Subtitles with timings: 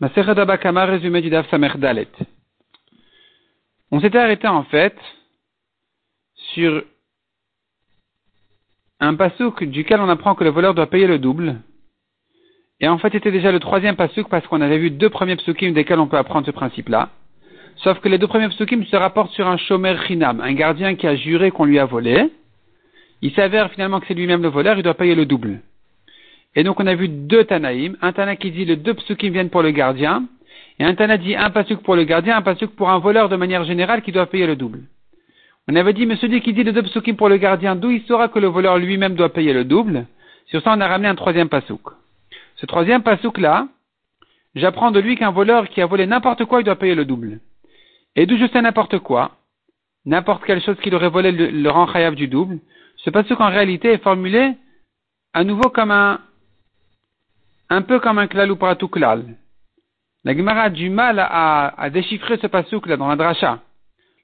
[0.00, 2.08] Résumé du Daf Dalet.
[3.90, 4.96] On s'était arrêté en fait
[6.54, 6.82] sur
[9.00, 11.60] un pasouk duquel on apprend que le voleur doit payer le double.
[12.80, 15.72] Et en fait, c'était déjà le troisième pasouk parce qu'on avait vu deux premiers psukim
[15.72, 17.10] desquels on peut apprendre ce principe-là.
[17.76, 21.06] Sauf que les deux premiers psukim se rapportent sur un shomer chinam, un gardien qui
[21.06, 22.32] a juré qu'on lui a volé.
[23.22, 25.60] Il s'avère finalement que c'est lui-même le voleur, il doit payer le double.
[26.56, 29.50] Et donc on a vu deux Tanaïm, un Tana qui dit les deux psukim viennent
[29.50, 30.24] pour le gardien,
[30.78, 33.36] et un Tana dit un pasuk pour le gardien, un pasuk pour un voleur de
[33.36, 34.80] manière générale qui doit payer le double.
[35.68, 38.02] On avait dit, mais celui qui dit les deux psukim pour le gardien, d'où il
[38.02, 40.06] saura que le voleur lui-même doit payer le double?
[40.46, 41.80] Sur ça, on a ramené un troisième pasuk.
[42.56, 43.68] Ce troisième pasuk là,
[44.54, 47.40] j'apprends de lui qu'un voleur qui a volé n'importe quoi, il doit payer le double.
[48.14, 49.32] Et d'où je sais n'importe quoi,
[50.04, 52.58] n'importe quelle chose qu'il aurait volé le, le chayav du double,
[52.96, 54.52] ce pasuk en réalité est formulé
[55.32, 56.20] à nouveau comme un,
[57.70, 59.24] un peu comme un klal ou tout klal.
[60.24, 63.60] La Gemara a du mal à, à déchiffrer ce pasuk là dans la dracha.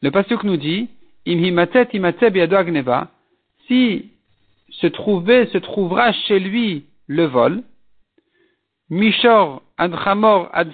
[0.00, 0.88] Le pasuk nous dit,
[3.66, 4.10] si
[4.70, 7.62] se trouvait, se trouvera chez lui le vol,
[8.90, 10.72] Mishor ad chamor ad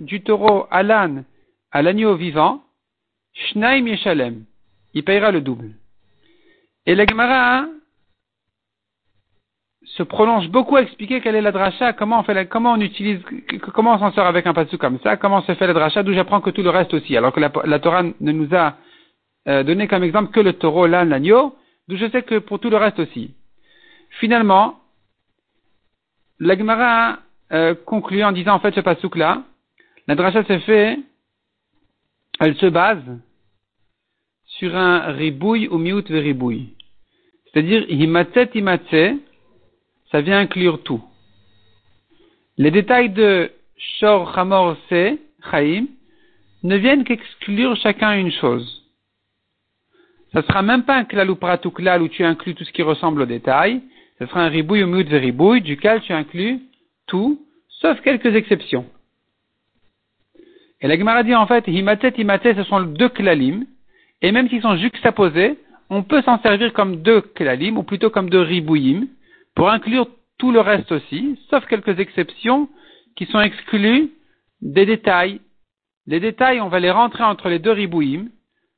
[0.00, 1.24] du taureau à l'âne
[1.70, 2.62] à l'agneau vivant,
[3.34, 4.44] Shnaim Yeshalem,
[4.94, 5.72] il payera le double.
[6.86, 7.66] Et la Gemara
[9.96, 13.20] se prolonge beaucoup à expliquer quelle est la dracha, comment on fait comment on utilise,
[13.72, 16.12] comment on s'en sort avec un passage comme ça, comment se fait la dracha, d'où
[16.12, 18.76] j'apprends que tout le reste aussi, alors que la, Torah ne nous a
[19.46, 21.54] euh, donné comme exemple que le taureau, l'âne, l'agneau,
[21.86, 23.34] d'où je sais que pour tout le reste aussi.
[24.18, 24.80] Finalement,
[26.40, 27.20] la Gemara
[27.52, 29.44] euh, conclut en disant en fait ce pasouk là,
[30.08, 30.98] la dracha se fait,
[32.40, 33.04] elle se base
[34.58, 36.74] sur un ribouille ou miut ribouille.
[37.52, 39.20] C'est-à-dire, himatzet imatze,
[40.14, 41.02] ça vient inclure tout.
[42.56, 43.50] Les détails de
[43.98, 45.18] Shor Hamor Se,
[45.50, 45.86] Chaim,
[46.62, 48.84] ne viennent qu'exclure chacun une chose.
[50.32, 52.82] Ça sera même pas un klal ou pratou klal où tu inclus tout ce qui
[52.82, 53.80] ressemble au détail.
[54.20, 56.60] Ce sera un ribouille ou mut ribouille duquel tu inclus
[57.08, 57.44] tout,
[57.80, 58.86] sauf quelques exceptions.
[60.80, 63.66] Et la Gemara dit en fait, himatet, himatet, ce sont deux klalim,
[64.22, 65.58] et même s'ils sont juxtaposés,
[65.90, 69.08] on peut s'en servir comme deux klalim, ou plutôt comme deux ribouillim,
[69.54, 72.68] pour inclure tout le reste aussi, sauf quelques exceptions
[73.16, 74.10] qui sont exclues
[74.60, 75.40] des détails.
[76.06, 78.26] Les détails, on va les rentrer entre les deux ribouim,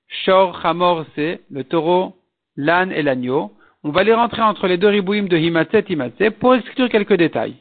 [0.09, 2.16] Shor, Hamor, c'est le taureau,
[2.56, 3.53] l'âne et l'agneau.
[3.82, 7.56] On va les rentrer entre les deux ribouim de Himatset, Himatset pour exclure quelques détails.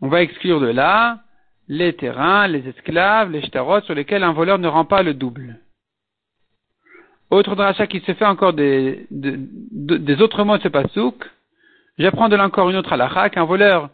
[0.00, 1.20] On va exclure de là
[1.68, 5.60] les terrains, les esclaves, les shtarot sur lesquels un voleur ne rend pas le double.
[7.30, 11.28] Autre dracha qui se fait encore des, des autres mots de ce pasouk,
[11.98, 13.90] J'apprends de là encore une autre halakha qu'un voleur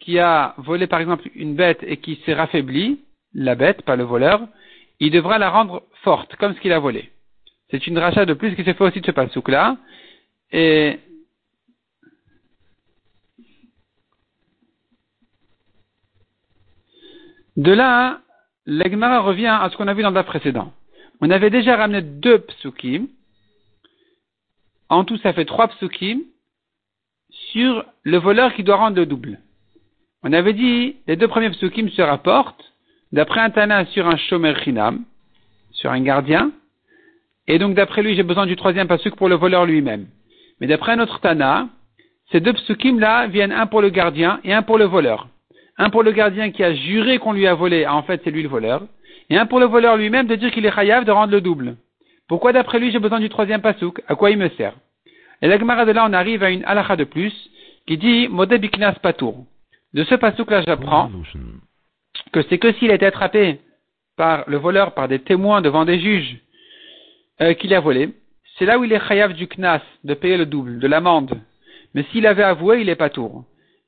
[0.00, 3.00] qui a volé par exemple une bête et qui s'est raffaibli,
[3.32, 4.46] la bête, pas le voleur,
[5.00, 7.10] il devra la rendre forte, comme ce qu'il a volé.
[7.70, 9.76] C'est une rachat de plus qui s'est fait aussi de ce pasouk-là.
[10.52, 11.00] Et
[17.56, 18.20] de là,
[18.66, 20.72] l'Egmara revient à ce qu'on a vu dans le précédent.
[21.20, 23.08] On avait déjà ramené deux psukim.
[24.88, 26.20] En tout, ça fait trois psukim
[27.56, 29.38] sur le voleur qui doit rendre le double.
[30.22, 32.74] On avait dit, les deux premiers psukim se rapportent
[33.12, 35.04] d'après un Tana sur un shomer chinam,
[35.70, 36.52] sur un gardien,
[37.46, 40.06] et donc d'après lui, j'ai besoin du troisième pasuk pour le voleur lui-même.
[40.60, 41.68] Mais d'après un autre Tana,
[42.30, 45.28] ces deux psukim là viennent un pour le gardien et un pour le voleur.
[45.78, 48.42] Un pour le gardien qui a juré qu'on lui a volé, en fait c'est lui
[48.42, 48.82] le voleur,
[49.30, 51.76] et un pour le voleur lui-même de dire qu'il est chayav de rendre le double.
[52.28, 54.74] Pourquoi d'après lui j'ai besoin du troisième pasuk À quoi il me sert?
[55.42, 57.32] Et la de là, on arrive à une halakha de plus
[57.86, 59.44] qui dit Modé biknas patour.
[59.94, 61.10] De ce pasouk là, j'apprends
[62.32, 63.60] que c'est que s'il a été attrapé
[64.16, 66.38] par le voleur, par des témoins devant des juges,
[67.40, 68.14] euh, qu'il a volé,
[68.58, 71.38] c'est là où il est chayav du knas, de payer le double, de l'amende.
[71.94, 73.44] Mais s'il avait avoué, il est patour.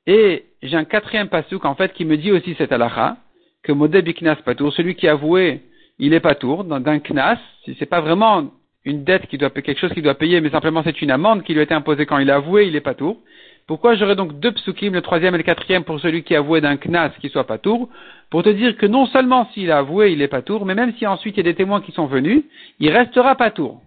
[0.07, 3.17] Et j'ai un quatrième pasouk, en fait, qui me dit aussi cette halakha,
[3.63, 5.63] que modé biknas patour, celui qui a avoué,
[5.99, 8.51] il est patour, d'un knas, si c'est pas vraiment
[8.89, 11.53] une dette qui doit quelque chose qu'il doit payer, mais simplement c'est une amende qui
[11.53, 13.19] lui a été imposée quand il a avoué, il est pas tour.
[13.67, 16.79] Pourquoi j'aurais donc deux psukim, le troisième et le quatrième, pour celui qui avoué d'un
[16.79, 17.91] knas qui soit pas tour,
[18.31, 20.95] pour te dire que non seulement s'il a avoué, il est pas tour, mais même
[20.97, 22.45] si ensuite il y a des témoins qui sont venus,
[22.79, 23.83] il restera pas tour.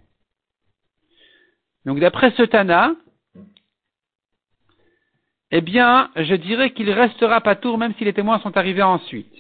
[1.86, 2.94] Donc d'après ce Tana,
[5.50, 9.34] eh bien, je dirais qu'il restera pas tour même si les témoins sont arrivés ensuite.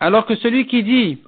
[0.00, 1.18] Alors que celui qui dit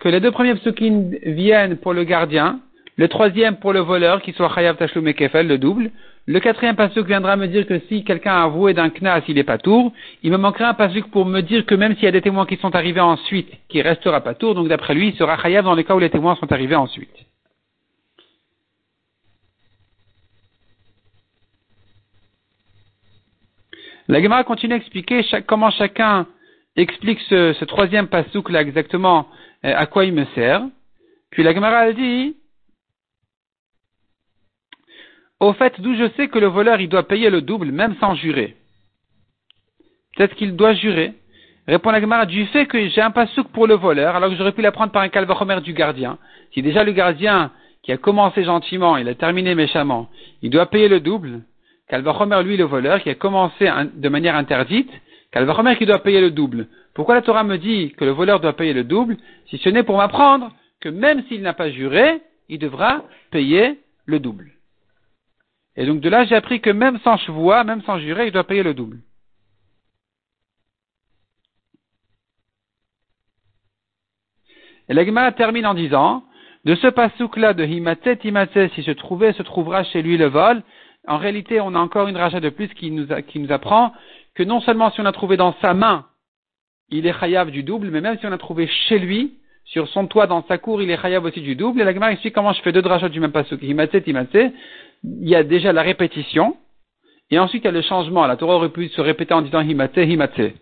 [0.00, 2.60] que les deux premiers psukim viennent pour le gardien,
[2.96, 5.90] le troisième pour le voleur, qui soit Chayav Tashlum et le double,
[6.26, 9.44] le quatrième pasuk viendra me dire que si quelqu'un a avoué d'un knas, il est
[9.44, 9.92] pas tour.
[10.22, 12.46] Il me manquera un pasuk pour me dire que même s'il y a des témoins
[12.46, 15.74] qui sont arrivés ensuite, qui restera pas tour, donc d'après lui, il sera chayav dans
[15.74, 17.14] les cas où les témoins sont arrivés ensuite.
[24.08, 26.26] La Gemara continue à expliquer comment chacun
[26.76, 29.28] explique ce, troisième pasouk là exactement
[29.62, 30.62] à quoi il me sert.
[31.30, 32.36] Puis la Gemara a dit,
[35.38, 38.14] au fait, d'où je sais que le voleur il doit payer le double même sans
[38.14, 38.56] jurer.
[40.16, 41.14] Peut-être qu'il doit jurer.
[41.66, 44.52] Répond la Gemara du fait que j'ai un pasouk pour le voleur, alors que j'aurais
[44.52, 46.18] pu l'apprendre par un calvachomer du gardien.
[46.52, 47.52] Si déjà le gardien
[47.82, 50.10] qui a commencé gentiment, il a terminé méchamment,
[50.42, 51.42] il doit payer le double,
[51.90, 54.90] Calvachomer, lui, le voleur, qui a commencé de manière interdite,
[55.32, 56.68] Calvachomer qui doit payer le double.
[56.94, 59.16] Pourquoi la Torah me dit que le voleur doit payer le double,
[59.46, 64.18] si ce n'est pour m'apprendre que même s'il n'a pas juré, il devra payer le
[64.18, 64.52] double.
[65.76, 68.44] Et donc de là, j'ai appris que même sans chevois, même sans jurer, il doit
[68.44, 69.00] payer le double.
[74.88, 76.24] Et l'Agma termine en disant,
[76.64, 80.62] de ce pasouk-là de Himatse Timatse, si se trouvait, se trouvera chez lui le vol,
[81.08, 83.10] en réalité, on a encore une rachat de plus qui nous,
[83.52, 83.92] apprend
[84.34, 86.06] que non seulement si on a trouvé dans sa main,
[86.90, 89.34] il est chayav du double, mais même si on a trouvé chez lui,
[89.64, 91.80] sur son toit, dans sa cour, il est chayav aussi du double.
[91.80, 93.62] Et la Gemara explique comment je fais deux drachot du même pasuk.
[93.62, 94.52] Himatse, timatse.
[95.04, 96.56] Il y a déjà la répétition,
[97.30, 98.26] et ensuite il y a le changement.
[98.26, 100.52] La Torah aurait pu se répéter en disant himatse, himatse,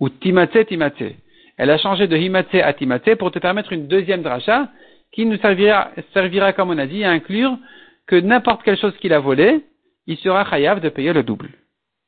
[0.00, 1.12] ou timatse, timatse.
[1.56, 4.68] Elle a changé de himatse à timatse pour te permettre une deuxième dracha
[5.14, 7.56] qui nous servira, servira, comme on a dit, à inclure
[8.06, 9.64] que n'importe quelle chose qu'il a volée,
[10.06, 11.50] il sera chayav de payer le double.